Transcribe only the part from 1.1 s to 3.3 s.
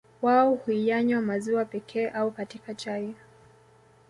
maziwa pekee au katika chai